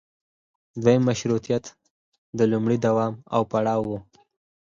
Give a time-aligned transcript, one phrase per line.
[0.83, 1.65] دویم مشروطیت
[2.37, 3.91] د لومړي دوام او پړاو و.